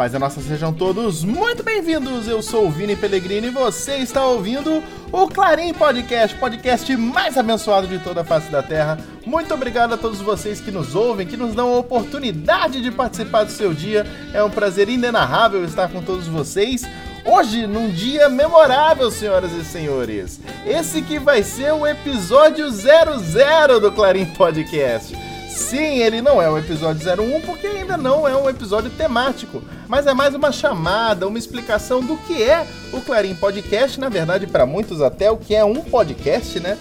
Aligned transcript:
Paz 0.00 0.14
é 0.14 0.18
nossa, 0.18 0.40
sejam 0.40 0.72
todos 0.72 1.22
muito 1.22 1.62
bem-vindos. 1.62 2.26
Eu 2.26 2.40
sou 2.40 2.66
o 2.66 2.70
Vini 2.70 2.96
Pellegrini 2.96 3.48
e 3.48 3.50
você 3.50 3.96
está 3.96 4.24
ouvindo 4.24 4.82
o 5.12 5.28
Clarim 5.28 5.74
Podcast, 5.74 6.34
podcast 6.38 6.96
mais 6.96 7.36
abençoado 7.36 7.86
de 7.86 7.98
toda 7.98 8.22
a 8.22 8.24
face 8.24 8.50
da 8.50 8.62
Terra. 8.62 8.98
Muito 9.26 9.52
obrigado 9.52 9.92
a 9.92 9.98
todos 9.98 10.22
vocês 10.22 10.58
que 10.58 10.70
nos 10.70 10.94
ouvem, 10.94 11.26
que 11.26 11.36
nos 11.36 11.54
dão 11.54 11.74
a 11.74 11.76
oportunidade 11.76 12.80
de 12.80 12.90
participar 12.90 13.44
do 13.44 13.52
seu 13.52 13.74
dia. 13.74 14.06
É 14.32 14.42
um 14.42 14.48
prazer 14.48 14.88
inenarrável 14.88 15.62
estar 15.66 15.90
com 15.90 16.00
todos 16.00 16.26
vocês. 16.26 16.82
Hoje, 17.22 17.66
num 17.66 17.90
dia 17.90 18.26
memorável, 18.30 19.10
senhoras 19.10 19.52
e 19.52 19.62
senhores. 19.62 20.40
Esse 20.64 21.02
que 21.02 21.18
vai 21.18 21.42
ser 21.42 21.74
o 21.74 21.86
episódio 21.86 22.70
00 22.70 23.78
do 23.78 23.92
Clarim 23.92 24.24
Podcast. 24.24 25.14
Sim, 25.60 25.98
ele 25.98 26.22
não 26.22 26.40
é 26.42 26.50
o 26.50 26.58
episódio 26.58 27.06
01 27.06 27.42
porque 27.42 27.66
ainda 27.66 27.96
não 27.96 28.26
é 28.26 28.34
um 28.34 28.48
episódio 28.48 28.90
temático, 28.90 29.62
mas 29.86 30.06
é 30.06 30.14
mais 30.14 30.34
uma 30.34 30.50
chamada, 30.50 31.28
uma 31.28 31.38
explicação 31.38 32.00
do 32.00 32.16
que 32.16 32.42
é 32.42 32.66
o 32.92 33.00
Clarim 33.00 33.34
Podcast, 33.34 34.00
na 34.00 34.08
verdade, 34.08 34.46
para 34.46 34.64
muitos 34.64 35.00
até 35.02 35.30
o 35.30 35.36
que 35.36 35.54
é 35.54 35.62
um 35.62 35.76
podcast, 35.82 36.58
né? 36.58 36.76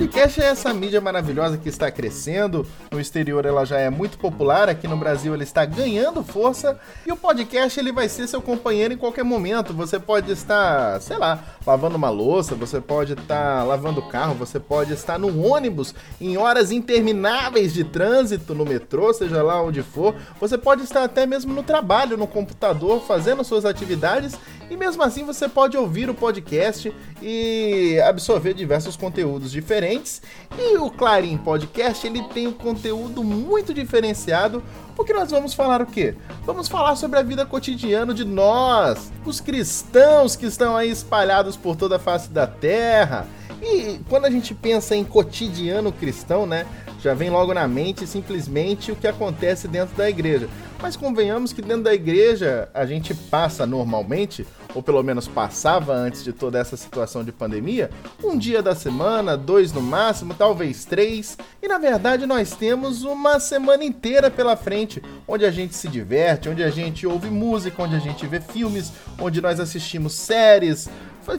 Podcast 0.00 0.40
é 0.40 0.46
essa 0.46 0.72
mídia 0.72 0.98
maravilhosa 0.98 1.58
que 1.58 1.68
está 1.68 1.90
crescendo. 1.90 2.66
No 2.90 2.98
exterior 2.98 3.44
ela 3.44 3.66
já 3.66 3.78
é 3.78 3.90
muito 3.90 4.16
popular, 4.16 4.66
aqui 4.66 4.88
no 4.88 4.96
Brasil 4.96 5.34
ele 5.34 5.44
está 5.44 5.66
ganhando 5.66 6.24
força 6.24 6.80
e 7.06 7.12
o 7.12 7.16
podcast 7.16 7.78
ele 7.78 7.92
vai 7.92 8.08
ser 8.08 8.26
seu 8.26 8.40
companheiro 8.40 8.94
em 8.94 8.96
qualquer 8.96 9.24
momento. 9.24 9.74
Você 9.74 9.98
pode 9.98 10.32
estar, 10.32 10.98
sei 11.02 11.18
lá, 11.18 11.44
lavando 11.66 11.98
uma 11.98 12.08
louça, 12.08 12.54
você 12.54 12.80
pode 12.80 13.12
estar 13.12 13.62
lavando 13.64 14.00
o 14.00 14.08
carro, 14.08 14.34
você 14.34 14.58
pode 14.58 14.94
estar 14.94 15.18
no 15.18 15.44
ônibus 15.44 15.94
em 16.18 16.38
horas 16.38 16.72
intermináveis 16.72 17.74
de 17.74 17.84
trânsito 17.84 18.54
no 18.54 18.64
metrô, 18.64 19.12
seja 19.12 19.42
lá 19.42 19.62
onde 19.62 19.82
for. 19.82 20.14
Você 20.40 20.56
pode 20.56 20.82
estar 20.82 21.04
até 21.04 21.26
mesmo 21.26 21.52
no 21.52 21.62
trabalho, 21.62 22.16
no 22.16 22.26
computador, 22.26 23.02
fazendo 23.02 23.44
suas 23.44 23.66
atividades 23.66 24.34
e 24.70 24.76
mesmo 24.76 25.02
assim 25.02 25.24
você 25.24 25.48
pode 25.48 25.76
ouvir 25.76 26.08
o 26.08 26.14
podcast 26.14 26.94
e 27.20 28.00
absorver 28.06 28.54
diversos 28.54 28.96
conteúdos 28.96 29.50
diferentes. 29.50 30.22
E 30.56 30.78
o 30.78 30.88
Clarim 30.88 31.36
Podcast 31.36 32.06
ele 32.06 32.22
tem 32.32 32.46
um 32.46 32.52
conteúdo 32.52 33.24
muito 33.24 33.74
diferenciado, 33.74 34.62
porque 34.94 35.12
nós 35.12 35.30
vamos 35.30 35.52
falar 35.52 35.82
o 35.82 35.86
quê? 35.86 36.14
Vamos 36.46 36.68
falar 36.68 36.94
sobre 36.94 37.18
a 37.18 37.22
vida 37.22 37.44
cotidiana 37.44 38.14
de 38.14 38.24
nós, 38.24 39.12
os 39.26 39.40
cristãos 39.40 40.36
que 40.36 40.46
estão 40.46 40.76
aí 40.76 40.88
espalhados 40.88 41.56
por 41.56 41.74
toda 41.74 41.96
a 41.96 41.98
face 41.98 42.30
da 42.30 42.46
terra. 42.46 43.26
E 43.60 44.00
quando 44.08 44.24
a 44.24 44.30
gente 44.30 44.54
pensa 44.54 44.94
em 44.94 45.04
cotidiano 45.04 45.92
cristão, 45.92 46.46
né? 46.46 46.64
Já 47.02 47.14
vem 47.14 47.30
logo 47.30 47.54
na 47.54 47.66
mente 47.66 48.06
simplesmente 48.06 48.92
o 48.92 48.96
que 48.96 49.06
acontece 49.06 49.66
dentro 49.66 49.96
da 49.96 50.08
igreja. 50.08 50.48
Mas 50.80 50.96
convenhamos 50.96 51.52
que 51.52 51.60
dentro 51.60 51.84
da 51.84 51.94
igreja 51.94 52.68
a 52.72 52.86
gente 52.86 53.14
passa 53.14 53.66
normalmente 53.66 54.46
ou 54.74 54.82
pelo 54.82 55.02
menos 55.02 55.26
passava 55.26 55.92
antes 55.94 56.22
de 56.22 56.32
toda 56.32 56.58
essa 56.58 56.76
situação 56.76 57.24
de 57.24 57.32
pandemia, 57.32 57.90
um 58.22 58.36
dia 58.36 58.62
da 58.62 58.74
semana, 58.74 59.36
dois 59.36 59.72
no 59.72 59.80
máximo, 59.80 60.34
talvez 60.34 60.84
três. 60.84 61.36
E 61.62 61.68
na 61.68 61.78
verdade 61.78 62.26
nós 62.26 62.52
temos 62.52 63.02
uma 63.02 63.40
semana 63.40 63.84
inteira 63.84 64.30
pela 64.30 64.56
frente, 64.56 65.02
onde 65.26 65.44
a 65.44 65.50
gente 65.50 65.74
se 65.74 65.88
diverte, 65.88 66.48
onde 66.48 66.62
a 66.62 66.70
gente 66.70 67.06
ouve 67.06 67.28
música, 67.28 67.82
onde 67.82 67.96
a 67.96 68.00
gente 68.00 68.26
vê 68.26 68.40
filmes, 68.40 68.92
onde 69.18 69.40
nós 69.40 69.60
assistimos 69.60 70.14
séries, 70.14 70.88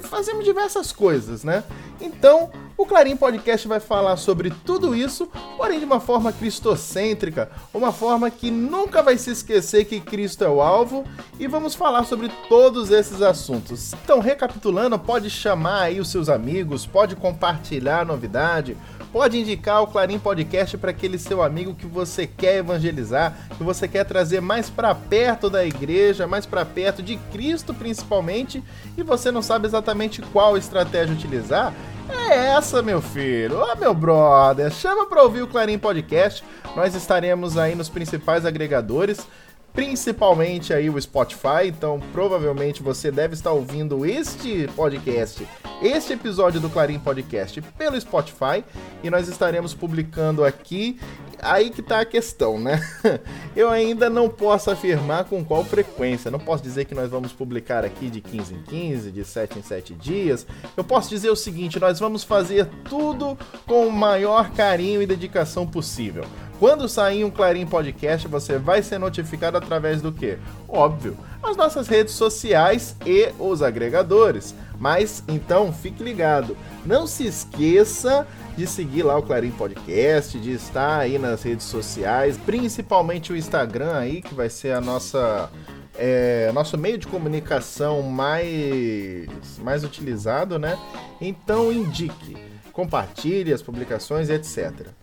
fazemos 0.04 0.46
diversas 0.46 0.92
coisas, 0.92 1.44
né? 1.44 1.64
Então, 2.00 2.52
o 2.82 2.86
Clarim 2.86 3.16
Podcast 3.16 3.68
vai 3.68 3.80
falar 3.80 4.18
sobre 4.18 4.50
tudo 4.66 4.96
isso, 4.96 5.30
porém 5.56 5.78
de 5.78 5.86
uma 5.86 6.00
forma 6.00 6.34
cristocêntrica, 6.34 7.52
uma 7.72 7.92
forma 7.92 8.32
que 8.32 8.50
nunca 8.50 9.04
vai 9.04 9.20
se 9.20 9.30
esquecer 9.30 9.86
que 9.86 10.00
Cristo 10.00 10.44
é 10.44 10.50
o 10.50 10.62
alvo, 10.62 11.04
e 11.40 11.46
vamos 11.46 11.76
falar 11.76 12.06
sobre 12.06 12.30
todos 12.50 12.90
esses 12.90 13.22
assuntos. 13.22 13.94
Então, 14.04 14.20
recapitulando, 14.20 14.98
pode 14.98 15.30
chamar 15.30 15.84
aí 15.84 16.00
os 16.00 16.10
seus 16.10 16.28
amigos, 16.28 16.88
pode 16.88 17.16
compartilhar 17.16 18.00
a 18.00 18.06
novidade, 18.06 18.76
pode 19.14 19.40
indicar 19.40 19.84
o 19.84 19.88
Clarim 19.88 20.18
Podcast 20.18 20.76
para 20.78 20.90
aquele 20.90 21.20
seu 21.20 21.44
amigo 21.44 21.76
que 21.76 21.86
você 21.86 22.26
quer 22.26 22.58
evangelizar, 22.58 23.38
que 23.58 23.64
você 23.64 23.88
quer 23.88 24.06
trazer 24.06 24.42
mais 24.42 24.72
para 24.72 24.96
perto 24.96 25.52
da 25.52 25.64
igreja, 25.64 26.26
mais 26.26 26.48
para 26.48 26.66
perto 26.66 27.04
de 27.04 27.18
Cristo 27.32 27.76
principalmente, 27.76 28.64
e 28.98 29.04
você 29.04 29.30
não 29.30 29.44
sabe 29.44 29.68
exatamente 29.68 30.22
qual 30.34 30.58
estratégia 30.58 31.14
utilizar. 31.14 31.74
É 32.10 32.56
essa, 32.56 32.82
meu 32.82 33.02
filho. 33.02 33.60
Ô, 33.60 33.76
meu 33.76 33.94
brother, 33.94 34.72
chama 34.72 35.06
para 35.06 35.24
ouvir 35.24 35.42
o 35.42 35.48
Clarim 35.48 35.78
Podcast. 35.78 36.44
Nós 36.76 36.96
estaremos 36.96 37.58
aí 37.58 37.76
nos 37.76 37.90
principais 37.90 38.46
agregadores 38.46 39.28
principalmente 39.74 40.74
aí 40.74 40.90
o 40.90 41.02
Spotify, 41.02 41.68
então 41.68 42.00
provavelmente 42.12 42.84
você 42.84 43.12
deve 43.12 43.34
estar 43.34 43.52
ouvindo 43.52 44.06
este 44.06 44.68
podcast, 44.76 45.48
este 45.82 46.14
episódio 46.14 46.60
do 46.60 46.70
Clarim 46.70 47.00
Podcast 47.00 47.62
pelo 47.78 48.00
Spotify 48.00 48.64
e 49.02 49.10
nós 49.10 49.28
estaremos 49.28 49.74
publicando 49.74 50.44
aqui. 50.44 51.00
Aí 51.42 51.72
que 51.72 51.82
tá 51.82 52.02
a 52.02 52.06
questão, 52.06 52.60
né? 52.60 52.80
Eu 53.56 53.70
ainda 53.70 54.10
não 54.10 54.30
posso 54.30 54.70
afirmar 54.70 55.26
com 55.26 55.44
qual 55.44 55.64
frequência. 55.66 56.30
Não 56.30 56.40
posso 56.40 56.64
dizer 56.64 56.86
que 56.86 56.94
nós 56.94 57.10
vamos 57.10 57.34
publicar 57.34 57.84
aqui 57.84 58.10
de 58.10 58.22
15 58.22 58.54
em 58.54 58.62
15, 58.62 59.12
de 59.12 59.26
7 59.26 59.60
em 59.60 59.64
7 59.64 59.94
dias. 59.96 60.46
Eu 60.78 60.84
posso 60.84 61.10
dizer 61.10 61.30
o 61.30 61.36
seguinte: 61.36 61.80
nós 61.80 62.00
vamos 62.00 62.24
fazer 62.24 62.68
tudo 62.88 63.38
com 63.66 63.88
o 63.88 63.92
maior 63.92 64.52
carinho 64.52 65.02
e 65.02 65.08
dedicação 65.08 65.66
possível. 65.66 66.26
Quando 66.62 66.88
sair 66.88 67.26
um 67.26 67.32
Clarim 67.32 67.66
Podcast, 67.66 68.28
você 68.28 68.60
vai 68.60 68.84
ser 68.84 69.00
notificado 69.00 69.58
através 69.58 70.00
do 70.00 70.12
que? 70.12 70.38
Óbvio, 70.70 71.18
as 71.42 71.58
nossas 71.58 71.88
redes 71.88 72.14
sociais 72.14 72.96
e 73.04 73.32
os 73.40 73.64
agregadores. 73.64 74.54
Mas 74.80 75.24
então 75.28 75.74
fique 75.74 76.04
ligado, 76.04 76.56
não 76.86 77.08
se 77.08 77.26
esqueça 77.26 78.28
de 78.56 78.68
seguir 78.68 79.02
lá 79.02 79.18
o 79.18 79.24
Clarim 79.24 79.50
Podcast, 79.50 80.40
de 80.40 80.52
estar 80.52 81.00
aí 81.00 81.18
nas 81.18 81.42
redes 81.42 81.66
sociais, 81.66 82.38
principalmente 82.38 83.34
o 83.34 83.36
Instagram 83.36 83.98
aí, 83.98 84.22
que 84.22 84.36
vai 84.36 84.48
ser 84.48 84.74
a 84.74 84.82
nossa 84.82 85.50
é, 85.98 86.52
nosso 86.54 86.78
meio 86.78 87.00
de 87.00 87.08
comunicação 87.08 88.04
mais, 88.04 89.58
mais 89.64 89.84
utilizado, 89.84 90.60
né? 90.60 90.78
Então 91.20 91.72
indique, 91.72 92.38
compartilhe 92.72 93.52
as 93.52 93.64
publicações, 93.64 94.30
etc. 94.30 95.01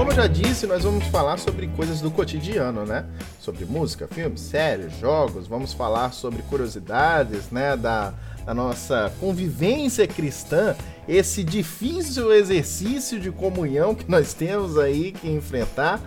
Como 0.00 0.12
eu 0.12 0.16
já 0.16 0.26
disse, 0.26 0.66
nós 0.66 0.82
vamos 0.82 1.04
falar 1.08 1.38
sobre 1.38 1.66
coisas 1.66 2.00
do 2.00 2.10
cotidiano, 2.10 2.86
né? 2.86 3.04
Sobre 3.38 3.66
música, 3.66 4.08
filmes, 4.08 4.40
séries, 4.40 4.98
jogos, 4.98 5.46
vamos 5.46 5.74
falar 5.74 6.14
sobre 6.14 6.40
curiosidades, 6.44 7.50
né? 7.50 7.76
Da, 7.76 8.14
da 8.46 8.54
nossa 8.54 9.12
convivência 9.20 10.06
cristã, 10.06 10.74
esse 11.06 11.44
difícil 11.44 12.32
exercício 12.32 13.20
de 13.20 13.30
comunhão 13.30 13.94
que 13.94 14.10
nós 14.10 14.32
temos 14.32 14.78
aí 14.78 15.12
que 15.12 15.28
enfrentar. 15.28 16.00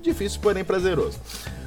Difícil, 0.00 0.40
porém 0.40 0.64
prazeroso. 0.64 1.18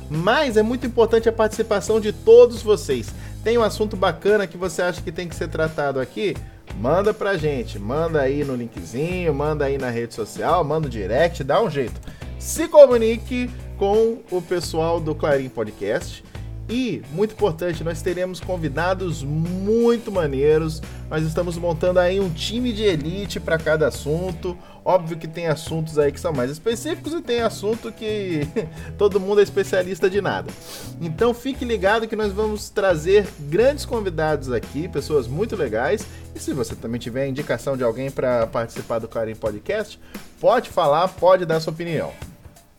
Mas 0.09 0.57
é 0.57 0.63
muito 0.63 0.87
importante 0.87 1.29
a 1.29 1.31
participação 1.31 1.99
de 1.99 2.11
todos 2.11 2.63
vocês. 2.63 3.13
Tem 3.43 3.55
um 3.55 3.63
assunto 3.63 3.95
bacana 3.95 4.47
que 4.47 4.57
você 4.57 4.81
acha 4.81 4.99
que 4.99 5.11
tem 5.11 5.29
que 5.29 5.35
ser 5.35 5.47
tratado 5.47 5.99
aqui? 5.99 6.35
Manda 6.79 7.11
pra 7.11 7.37
gente, 7.37 7.79
manda 7.79 8.21
aí 8.21 8.43
no 8.43 8.55
linkzinho, 8.55 9.33
manda 9.33 9.65
aí 9.65 9.79
na 9.79 9.89
rede 9.89 10.13
social, 10.13 10.63
manda 10.63 10.85
o 10.87 10.89
direct, 10.89 11.43
dá 11.43 11.61
um 11.61 11.69
jeito. 11.69 11.99
Se 12.37 12.67
comunique 12.67 13.49
com 13.77 14.19
o 14.29 14.39
pessoal 14.41 14.99
do 14.99 15.15
Clarim 15.15 15.49
Podcast. 15.49 16.23
E, 16.69 17.01
muito 17.11 17.33
importante, 17.33 17.83
nós 17.83 18.01
teremos 18.01 18.39
convidados 18.39 19.23
muito 19.23 20.11
maneiros. 20.11 20.81
Nós 21.09 21.23
estamos 21.23 21.57
montando 21.57 21.99
aí 21.99 22.19
um 22.19 22.29
time 22.29 22.73
de 22.73 22.83
elite 22.83 23.39
para 23.39 23.57
cada 23.57 23.87
assunto. 23.87 24.57
Óbvio 24.83 25.17
que 25.17 25.27
tem 25.27 25.47
assuntos 25.47 25.97
aí 25.97 26.11
que 26.11 26.19
são 26.19 26.33
mais 26.33 26.51
específicos 26.51 27.13
e 27.13 27.21
tem 27.21 27.39
assunto 27.39 27.93
que 27.93 28.41
todo 28.97 29.19
mundo 29.19 29.39
é 29.39 29.43
especialista 29.43 30.09
de 30.09 30.19
nada. 30.19 30.51
Então 30.99 31.33
fique 31.33 31.63
ligado 31.63 32.09
que 32.09 32.15
nós 32.15 32.33
vamos 32.33 32.69
trazer 32.69 33.25
grandes 33.39 33.85
convidados 33.85 34.51
aqui, 34.51 34.89
pessoas 34.89 35.27
muito 35.27 35.55
legais. 35.55 36.05
E 36.35 36.39
se 36.39 36.51
você 36.51 36.75
também 36.75 36.99
tiver 36.99 37.25
indicação 37.25 37.77
de 37.77 37.83
alguém 37.83 38.11
para 38.11 38.45
participar 38.45 38.99
do 38.99 39.07
Clarim 39.07 39.35
Podcast, 39.35 39.97
pode 40.41 40.69
falar, 40.69 41.07
pode 41.07 41.45
dar 41.45 41.61
sua 41.61 41.71
opinião. 41.71 42.11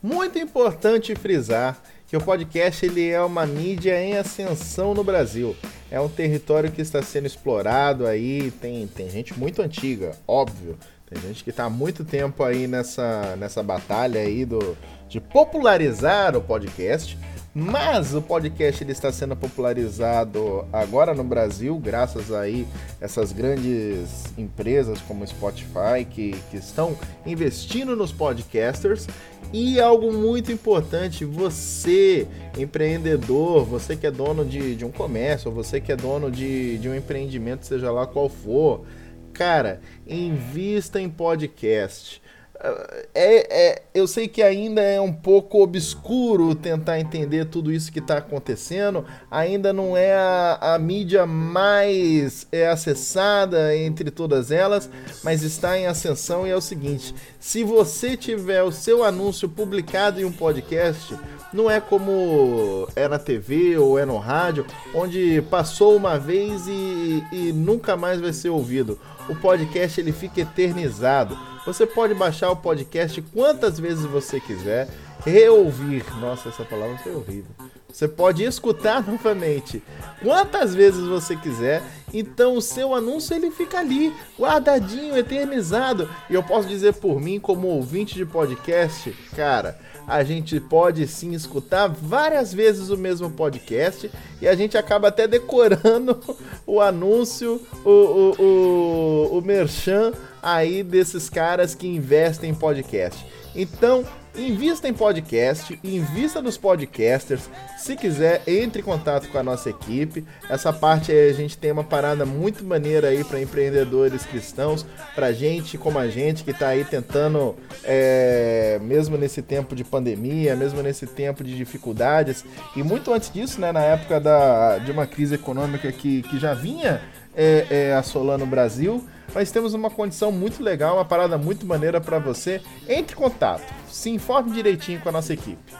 Muito 0.03 0.37
importante 0.37 1.15
frisar 1.15 1.77
que 2.09 2.17
o 2.17 2.21
podcast 2.21 2.83
ele 2.83 3.07
é 3.07 3.21
uma 3.21 3.45
mídia 3.45 4.01
em 4.01 4.17
ascensão 4.17 4.95
no 4.95 5.03
Brasil. 5.03 5.55
É 5.91 6.01
um 6.01 6.09
território 6.09 6.71
que 6.71 6.81
está 6.81 7.03
sendo 7.03 7.27
explorado 7.27 8.07
aí, 8.07 8.49
tem, 8.59 8.87
tem 8.87 9.07
gente 9.11 9.37
muito 9.37 9.61
antiga, 9.61 10.13
óbvio. 10.27 10.75
Tem 11.07 11.21
gente 11.21 11.43
que 11.43 11.51
está 11.51 11.65
há 11.65 11.69
muito 11.69 12.03
tempo 12.03 12.43
aí 12.43 12.67
nessa, 12.67 13.35
nessa 13.35 13.61
batalha 13.61 14.21
aí 14.21 14.43
do, 14.43 14.75
de 15.07 15.21
popularizar 15.21 16.35
o 16.35 16.41
podcast, 16.41 17.15
Mas 17.53 18.13
o 18.13 18.21
podcast 18.21 18.83
ele 18.83 18.91
está 18.91 19.11
sendo 19.11 19.35
popularizado 19.35 20.67
agora 20.71 21.15
no 21.15 21.23
Brasil, 21.23 21.77
graças 21.79 22.31
aí 22.31 22.67
essas 23.01 23.31
grandes 23.31 24.25
empresas 24.37 25.01
como 25.01 25.25
Spotify 25.25 26.05
que, 26.09 26.35
que 26.51 26.57
estão 26.57 26.95
investindo 27.25 27.95
nos 27.95 28.11
podcasters. 28.11 29.07
E 29.51 29.79
algo 29.79 30.13
muito 30.13 30.51
importante, 30.51 31.25
você, 31.25 32.27
empreendedor, 32.57 33.65
você 33.65 33.95
que 33.95 34.05
é 34.05 34.11
dono 34.11 34.45
de, 34.45 34.75
de 34.75 34.85
um 34.85 34.91
comércio, 34.91 35.51
você 35.51 35.81
que 35.81 35.91
é 35.91 35.95
dono 35.95 36.29
de, 36.29 36.77
de 36.77 36.87
um 36.87 36.95
empreendimento, 36.95 37.65
seja 37.65 37.91
lá 37.91 38.05
qual 38.05 38.29
for, 38.29 38.85
cara, 39.33 39.81
invista 40.07 41.01
em 41.01 41.09
podcast 41.09 42.21
é, 42.61 43.69
é, 43.69 43.81
eu 43.93 44.05
sei 44.05 44.27
que 44.27 44.43
ainda 44.43 44.81
é 44.81 44.99
um 44.99 45.13
pouco 45.13 45.63
obscuro 45.63 46.53
tentar 46.53 46.99
entender 46.99 47.45
tudo 47.45 47.71
isso 47.71 47.91
que 47.91 47.99
está 47.99 48.17
acontecendo. 48.17 49.05
Ainda 49.31 49.71
não 49.71 49.95
é 49.95 50.13
a, 50.13 50.73
a, 50.75 50.79
mídia 50.79 51.25
mais 51.25 52.45
é 52.51 52.67
acessada 52.67 53.75
entre 53.75 54.11
todas 54.11 54.51
elas, 54.51 54.89
mas 55.23 55.41
está 55.41 55.77
em 55.77 55.87
ascensão. 55.87 56.45
E 56.45 56.49
é 56.49 56.55
o 56.55 56.61
seguinte: 56.61 57.15
se 57.39 57.63
você 57.63 58.17
tiver 58.17 58.61
o 58.61 58.71
seu 58.71 59.05
anúncio 59.05 59.47
publicado 59.47 60.19
em 60.19 60.25
um 60.25 60.31
podcast, 60.31 61.17
não 61.53 61.71
é 61.71 61.79
como 61.79 62.87
é 62.93 63.07
na 63.07 63.17
TV 63.17 63.77
ou 63.77 63.97
é 63.97 64.05
no 64.05 64.17
rádio, 64.17 64.65
onde 64.93 65.41
passou 65.49 65.95
uma 65.95 66.19
vez 66.19 66.67
e, 66.67 67.23
e 67.31 67.53
nunca 67.53 67.95
mais 67.95 68.19
vai 68.19 68.33
ser 68.33 68.49
ouvido. 68.49 68.99
O 69.29 69.35
podcast 69.35 70.01
ele 70.01 70.11
fica 70.11 70.41
eternizado. 70.41 71.37
Você 71.69 71.85
pode 71.85 72.15
baixar 72.15 72.49
o 72.49 72.55
podcast 72.55 73.21
quantas 73.31 73.79
vezes 73.79 74.03
você 74.03 74.39
quiser, 74.39 74.89
reouvir. 75.23 76.03
Nossa, 76.19 76.49
essa 76.49 76.65
palavra 76.65 76.97
foi 76.97 77.13
horrível. 77.13 77.51
Você 77.87 78.07
pode 78.07 78.43
escutar 78.43 79.05
novamente 79.05 79.83
quantas 80.19 80.73
vezes 80.73 81.05
você 81.05 81.35
quiser. 81.35 81.83
Então 82.11 82.55
o 82.55 82.61
seu 82.61 82.95
anúncio 82.95 83.35
ele 83.35 83.51
fica 83.51 83.77
ali, 83.77 84.11
guardadinho, 84.35 85.15
eternizado. 85.15 86.09
E 86.27 86.33
eu 86.33 86.41
posso 86.41 86.67
dizer 86.67 86.95
por 86.95 87.21
mim, 87.21 87.39
como 87.39 87.67
ouvinte 87.67 88.15
de 88.15 88.25
podcast, 88.25 89.15
cara, 89.35 89.77
a 90.07 90.23
gente 90.23 90.59
pode 90.59 91.05
sim 91.07 91.33
escutar 91.33 91.87
várias 91.87 92.51
vezes 92.51 92.89
o 92.89 92.97
mesmo 92.97 93.29
podcast 93.29 94.09
e 94.41 94.47
a 94.47 94.55
gente 94.55 94.75
acaba 94.75 95.09
até 95.09 95.27
decorando 95.27 96.19
o 96.65 96.81
anúncio, 96.81 97.61
o, 97.85 97.89
o, 97.91 98.41
o, 98.41 99.37
o 99.37 99.41
merchan 99.43 100.13
aí 100.41 100.83
desses 100.83 101.29
caras 101.29 101.75
que 101.75 101.87
investem 101.87 102.51
em 102.51 102.55
podcast. 102.55 103.25
Então, 103.55 104.05
invista 104.35 104.87
em 104.87 104.93
podcast, 104.93 105.77
invista 105.83 106.41
nos 106.41 106.57
podcasters. 106.57 107.49
Se 107.77 107.95
quiser, 107.95 108.41
entre 108.47 108.81
em 108.81 108.83
contato 108.83 109.27
com 109.29 109.37
a 109.37 109.43
nossa 109.43 109.69
equipe. 109.69 110.25
Essa 110.49 110.71
parte 110.71 111.11
aí 111.11 111.29
a 111.29 111.33
gente 111.33 111.57
tem 111.57 111.71
uma 111.71 111.83
parada 111.83 112.25
muito 112.25 112.63
maneira 112.63 113.09
aí 113.09 113.23
para 113.23 113.41
empreendedores 113.41 114.25
cristãos, 114.25 114.85
para 115.15 115.31
gente 115.31 115.77
como 115.77 115.97
a 115.97 116.07
gente 116.07 116.43
que 116.43 116.51
está 116.51 116.69
aí 116.69 116.83
tentando, 116.83 117.55
é, 117.83 118.79
mesmo 118.81 119.17
nesse 119.17 119.41
tempo 119.41 119.75
de 119.75 119.83
pandemia, 119.83 120.55
mesmo 120.55 120.81
nesse 120.81 121.07
tempo 121.07 121.43
de 121.43 121.55
dificuldades, 121.55 122.45
e 122.75 122.83
muito 122.83 123.11
antes 123.13 123.31
disso, 123.31 123.59
né, 123.59 123.71
na 123.71 123.81
época 123.81 124.19
da, 124.19 124.77
de 124.77 124.91
uma 124.91 125.07
crise 125.07 125.35
econômica 125.35 125.91
que, 125.91 126.21
que 126.23 126.39
já 126.39 126.53
vinha 126.53 127.01
é, 127.35 127.65
é, 127.69 127.93
assolando 127.93 128.43
o 128.43 128.47
Brasil 128.47 129.03
mas 129.33 129.51
temos 129.51 129.73
uma 129.73 129.89
condição 129.89 130.31
muito 130.31 130.63
legal, 130.63 130.95
uma 130.95 131.05
parada 131.05 131.37
muito 131.37 131.65
maneira 131.65 131.99
para 131.99 132.19
você. 132.19 132.61
Entre 132.87 133.15
em 133.15 133.17
contato, 133.17 133.63
se 133.87 134.09
informe 134.09 134.51
direitinho 134.51 134.99
com 134.99 135.09
a 135.09 135.11
nossa 135.11 135.33
equipe. 135.33 135.73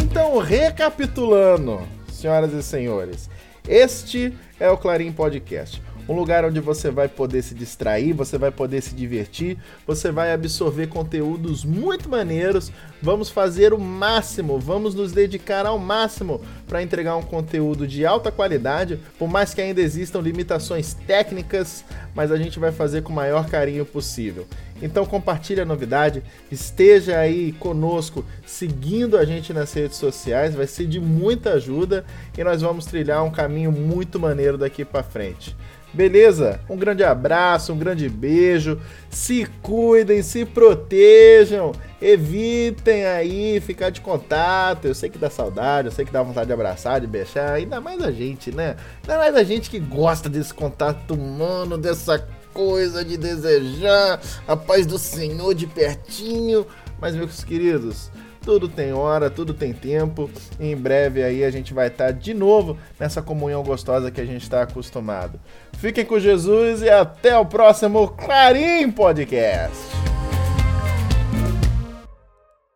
Então, 0.00 0.38
recapitulando, 0.38 1.80
senhoras 2.10 2.52
e 2.52 2.62
senhores, 2.62 3.28
este 3.68 4.36
é 4.60 4.70
o 4.70 4.76
Clarim 4.76 5.12
Podcast 5.12 5.82
um 6.08 6.14
lugar 6.14 6.44
onde 6.44 6.60
você 6.60 6.90
vai 6.90 7.08
poder 7.08 7.42
se 7.42 7.54
distrair, 7.54 8.12
você 8.12 8.36
vai 8.36 8.50
poder 8.50 8.82
se 8.82 8.94
divertir, 8.94 9.56
você 9.86 10.10
vai 10.10 10.32
absorver 10.32 10.86
conteúdos 10.88 11.64
muito 11.64 12.08
maneiros. 12.08 12.70
Vamos 13.00 13.30
fazer 13.30 13.72
o 13.72 13.78
máximo, 13.78 14.58
vamos 14.58 14.94
nos 14.94 15.12
dedicar 15.12 15.66
ao 15.66 15.78
máximo 15.78 16.40
para 16.66 16.82
entregar 16.82 17.16
um 17.16 17.22
conteúdo 17.22 17.86
de 17.86 18.04
alta 18.04 18.30
qualidade, 18.30 18.98
por 19.18 19.28
mais 19.28 19.54
que 19.54 19.60
ainda 19.60 19.80
existam 19.80 20.20
limitações 20.20 20.94
técnicas, 20.94 21.84
mas 22.14 22.30
a 22.30 22.36
gente 22.36 22.58
vai 22.58 22.72
fazer 22.72 23.02
com 23.02 23.12
o 23.12 23.16
maior 23.16 23.48
carinho 23.48 23.84
possível. 23.84 24.46
Então 24.82 25.06
compartilhe 25.06 25.60
a 25.60 25.64
novidade, 25.64 26.22
esteja 26.50 27.18
aí 27.18 27.52
conosco, 27.52 28.24
seguindo 28.44 29.16
a 29.16 29.24
gente 29.24 29.52
nas 29.52 29.72
redes 29.72 29.96
sociais, 29.96 30.54
vai 30.54 30.66
ser 30.66 30.86
de 30.86 31.00
muita 31.00 31.52
ajuda 31.52 32.04
e 32.36 32.42
nós 32.42 32.60
vamos 32.60 32.84
trilhar 32.84 33.24
um 33.24 33.30
caminho 33.30 33.70
muito 33.70 34.18
maneiro 34.18 34.58
daqui 34.58 34.84
para 34.84 35.02
frente. 35.02 35.56
Beleza? 35.94 36.60
Um 36.68 36.76
grande 36.76 37.04
abraço, 37.04 37.72
um 37.72 37.78
grande 37.78 38.08
beijo. 38.08 38.80
Se 39.08 39.46
cuidem, 39.62 40.22
se 40.22 40.44
protejam. 40.44 41.72
Evitem 42.02 43.06
aí 43.06 43.60
ficar 43.60 43.90
de 43.90 44.00
contato. 44.00 44.86
Eu 44.86 44.94
sei 44.94 45.08
que 45.08 45.16
dá 45.16 45.30
saudade, 45.30 45.88
eu 45.88 45.92
sei 45.92 46.04
que 46.04 46.12
dá 46.12 46.20
vontade 46.20 46.48
de 46.48 46.52
abraçar, 46.52 47.00
de 47.00 47.06
beijar. 47.06 47.52
Ainda 47.54 47.80
mais 47.80 48.02
a 48.02 48.10
gente, 48.10 48.50
né? 48.50 48.74
Ainda 49.02 49.18
mais 49.18 49.36
a 49.36 49.44
gente 49.44 49.70
que 49.70 49.78
gosta 49.78 50.28
desse 50.28 50.52
contato 50.52 51.14
humano, 51.14 51.78
dessa 51.78 52.26
coisa 52.52 53.04
de 53.04 53.16
desejar 53.16 54.20
a 54.48 54.56
paz 54.56 54.86
do 54.86 54.98
Senhor 54.98 55.54
de 55.54 55.68
pertinho. 55.68 56.66
Mas, 57.00 57.14
meus 57.14 57.44
queridos, 57.44 58.10
tudo 58.44 58.68
tem 58.68 58.92
hora, 58.92 59.30
tudo 59.30 59.54
tem 59.54 59.72
tempo. 59.72 60.30
Em 60.60 60.76
breve 60.76 61.22
aí 61.22 61.42
a 61.42 61.50
gente 61.50 61.72
vai 61.72 61.88
estar 61.88 62.12
de 62.12 62.34
novo 62.34 62.76
nessa 63.00 63.22
comunhão 63.22 63.62
gostosa 63.62 64.10
que 64.10 64.20
a 64.20 64.24
gente 64.24 64.42
está 64.42 64.62
acostumado. 64.62 65.40
Fiquem 65.78 66.04
com 66.04 66.18
Jesus 66.18 66.82
e 66.82 66.90
até 66.90 67.36
o 67.36 67.46
próximo 67.46 68.08
Clarim 68.08 68.90
Podcast. 68.90 70.03